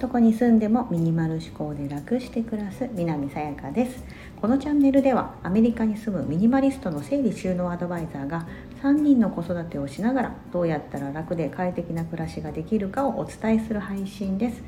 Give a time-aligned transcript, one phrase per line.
[0.00, 4.04] どこに住んでもミニマル思考で楽して暮らす南さやかです。
[4.40, 8.46] このチャンネルではアメリカに住むミニマリストの整理収納アドバイザーが
[8.82, 14.62] 3人の子育てをしながらどうやったら楽で快適な暮らしができるかをお伝えする配信です。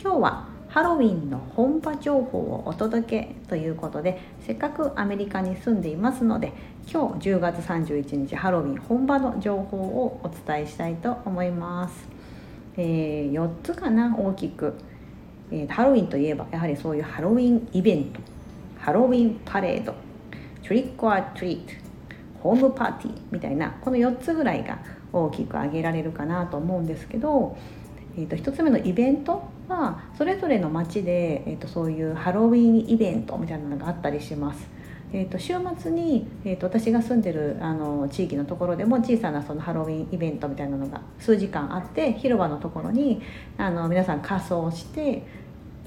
[0.00, 6.52] 今日はハロウィンの本場情報をお届けということでせっかくアメリカに住んでいますので
[6.92, 12.08] 今日10月31日ハロウィン本場の情報をお伝えしたいと思います。
[12.76, 14.74] えー、4つかな大きく、
[15.52, 18.18] えー、ハロウィンといえばやはりそういうハロウィンイベント。
[18.80, 19.94] ハロウィンパレード。
[20.66, 21.72] トリックアトリート。
[22.42, 23.20] ホームパーティー。
[23.30, 24.80] みたいなこの4つぐらいが
[25.12, 27.56] 大きく挙げられるかなと思うんですけど、
[28.16, 34.74] えーと、1つ目のイベントはそれぞれの街で、えーとそういうハロウィンイベントみたいなのがあったりします。
[35.14, 43.22] えーと、週末に、えーと、私が住んでるあの地域のところでも小さなそのハロウィンイベントみたいなのが数時間あって広場のところに
[43.56, 45.22] あの皆さん仮装して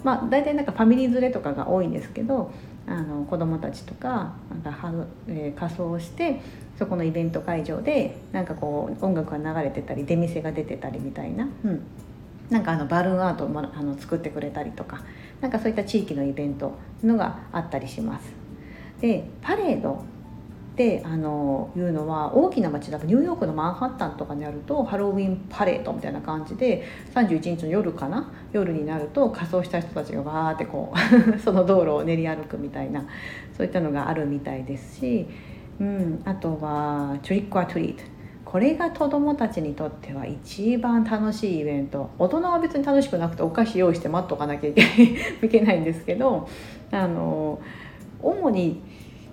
[0.02, 2.52] まあ大体なんかファミリー連れとかが多いんですけど
[2.88, 6.39] あの子供たちとかなんかは、えー、仮装して
[6.80, 11.50] そこのイベント会場でなんかこう音楽が流れてたり出店が出てたりみたいな。
[11.66, 11.81] うん
[12.50, 15.02] なんかあのバルーンアートもあの作ってくれたりとか
[15.42, 18.34] なんかそういった地域のイベントのがあったりします。
[19.02, 20.03] でパレード
[20.73, 26.84] ってあのいうのは大きな街だとニューヨークのマンハッタンとかにあるとハロウィンパレードみたいな感じで
[27.16, 30.94] 31日の夜かな夜になると仮装した人たちがわーってこ
[31.36, 33.03] う その道路を練り歩くみたいな
[33.56, 35.28] そういったのがあるみたいですし、
[35.80, 38.03] うん、あとはトリックアトリート
[38.50, 42.09] これが子どもたちにとっては一番楽しいイベント。
[42.17, 44.73] 大人は別に楽しくなくてお菓子用意して待っとかなきゃい
[45.50, 46.48] けないんですけど
[46.92, 47.59] あの
[48.22, 48.81] 主に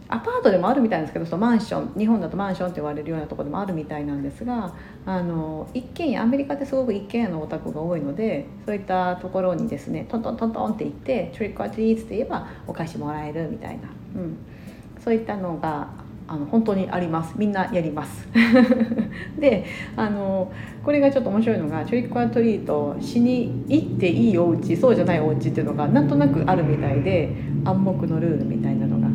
[0.09, 4.75] アパートでもあるみたいなんですけどそのマンション日本だとマンションって言われるようなところでもあるみたいなんですが
[5.07, 14.36] あの一軒家アメリカってすごく一軒家のお宅が多いのでそういったところにですねトントントントンって行って「トリックアトリーツ」って言えばお菓子もらえるみたいな、うん、
[14.98, 17.35] そういったのがあの本当にあります。
[17.36, 18.29] みんなやります。
[19.39, 19.64] で
[19.96, 20.51] あの
[20.83, 27.30] これがちょっと面白いのがトリックアトリートしに行っていいお家そうじゃないお家っていうのがなんとなくあるみたいで
[27.64, 29.08] 暗黙のルールみたいなのが。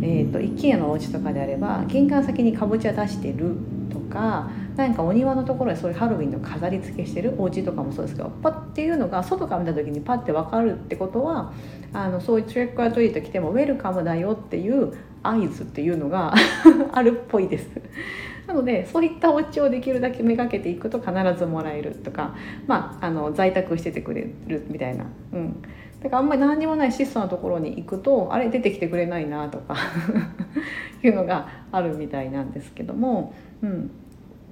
[0.00, 3.56] えーと、一軒家のお家とかであれば玄関先にかぼちゃ出してる
[3.88, 11.52] とか何かお庭のところでそういうハロウィンの飾り付けしてるお家とかもそうですけどパッっていうのが外から見た時にパッて分かるってことは
[11.92, 16.34] あのそういうトレックアトリート来てもウェルカムだよっていう合図っていうのが
[16.92, 17.68] あるっぽいです。
[18.48, 22.34] なのでそういったお家をできるだけめがけていくと必ずもらえるとか、
[22.66, 25.04] まあ、あの在宅しててくれるみたいな。
[25.34, 25.62] うん。
[26.02, 29.76] だからあんまり何にもない質素なところに行くとあれ出てきてくれないなとか
[31.02, 33.90] いうのがあるみたいなんですけども、うん、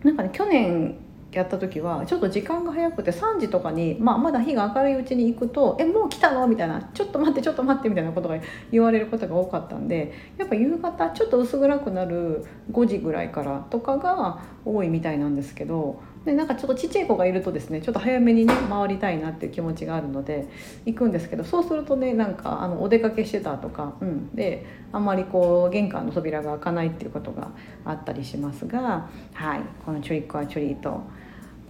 [0.02, 0.96] なんかね去年
[1.32, 8.38] やった時はちょっと時間が早くて3時とかに、まあ、まだ日が明るいうちに行くと「えもう来たの?」みたいな「ちょっと待ってちょっと待って」みたいなことが
[8.70, 20.48] 言われることが多かったんでやっぱ夕方ちょっと薄暗くなる5時ぐらいからとかが多いみたいなんですけどでなんかちょっとちっちゃい子がいるとですねちょっと早めにね回りたいなっていう気持ちがあるので
[20.84, 27.52] 行くんですけどそうするとねなんかあのお出かけしてたとか、うん、であんまりこう玄関の扉が開かないっていうことが
[27.84, 31.00] あったりしますがはいこのチュリックはチュリート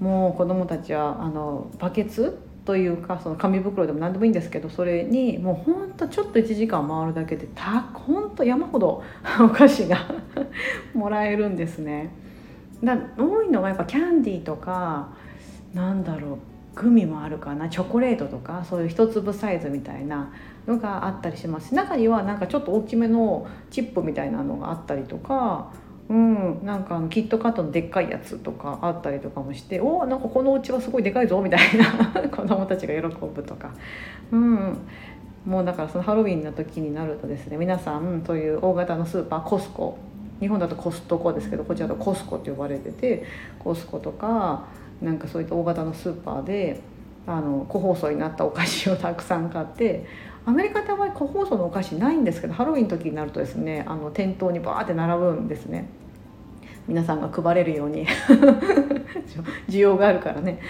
[0.00, 9.04] もう子どもたちはあのバケツというかその紙袋でも何でもいいんですけどそれにもうほんとちょっと1時間回るだけでたほんと山ほど
[9.38, 9.98] お菓子が
[10.94, 12.25] もらえるんですね。
[12.82, 15.08] だ多いのがやっぱキャンディーとか
[15.74, 16.38] なんだろ
[16.74, 20.32] うグミもあるかなチョコレートとかそういう一粒サイズみたいな
[20.66, 21.74] のがあったりします。
[21.74, 25.72] 中にはなんかちょっと大きめのチップみたいなのがあったりとか
[26.08, 31.84] うん、なんかキットカットのでっかいやつとかあったりとかもしておおんかこのうちはすごいでかいぞみたいな
[32.30, 33.72] 子供たちが喜ぶとか、
[34.30, 34.78] うん、
[35.44, 39.98] もうだからそのハロウィンの時になるとですね皆さんそういう大型のスーパーコスコ
[40.40, 43.24] 日本だとコストコですけどこちらだとコスコって呼ばれてて
[43.58, 44.66] コスコとか
[45.00, 46.80] なんかそういった大型のスーパーで
[47.26, 50.06] あの個包装になったお菓子をたくさん買って
[50.44, 55.88] アメリカってあまり個包装のお菓子ないんですけどハロウィンの時になるとですねあの店頭にバーって並ぶんですね。
[56.88, 58.06] 皆さんが配れるように。
[59.68, 60.60] 需要があるからね。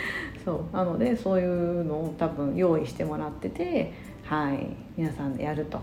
[0.44, 0.74] そう。
[0.74, 3.92] なのでそういうのを多分用意してもらってて
[4.24, 4.66] はい。
[4.96, 5.78] 皆さんでやると。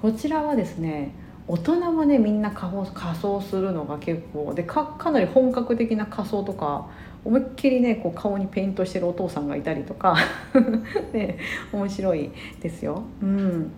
[0.00, 1.14] こちらはですね
[1.48, 2.72] 大人もねみんな仮
[3.16, 6.88] 装するのが結構でかかなり本格的な仮装とか
[7.24, 10.16] 思いっきりねこう顔にペイントしてるお父さんがいたりとか
[11.12, 11.38] ね、
[11.72, 12.30] 面白い
[12.60, 13.02] ですよ。
[13.22, 13.72] うん、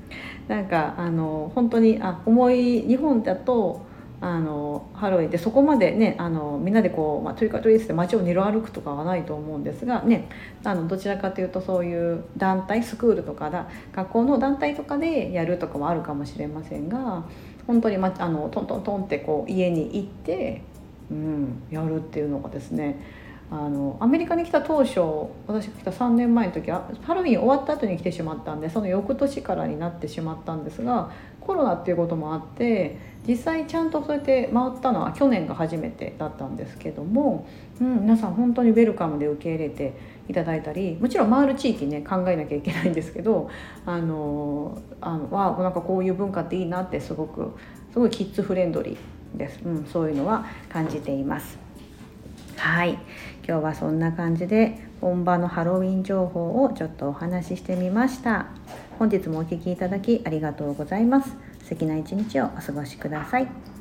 [0.49, 3.83] なんかあの本当にあ思い日本だと
[4.25, 10.31] あのハロウィンでそこまでねあのみんなでこう、まあ、トリカトリースで街を二度歩くとかはないと思うんですがね
[10.65, 17.25] あのどちらかというとそういう団体スクールとかだ学校の団体とかでやるとかもあるかもしれませんが
[17.67, 20.63] 本当に、ま、あのトントントンってこう家に行って、
[21.11, 23.05] うん、やるっていうのがですね
[23.51, 25.01] あのアメリカに来た当初
[25.47, 31.13] 私が来た3年前の時はハロウィン終わった後に来てしまったんでその翌年からになってしまったんですが
[31.47, 32.97] コロナっていうこともあって
[33.27, 37.47] 実際ちゃんとそうやって回ったのは去年が初めてだったんですけども、
[37.81, 39.95] うん、皆さん本当にウェルカムで受け入れて
[40.29, 43.51] いただいたりもちろん回る地域ね考えなきゃいけないんですけど
[43.87, 47.57] あのあのわなんかこういう文化っていいなってすごく
[47.93, 51.64] すごいキッズフレンドリーです、うん、そういうのは感じています。
[52.57, 52.99] はい。
[53.47, 58.47] 今日はそんな感じで本場のハロウィン情報をちょっとお話ししてみました。
[58.99, 61.37] 本日もお聴きいただきありがとうございます。
[61.63, 63.74] 素敵な一日をお過ごしください。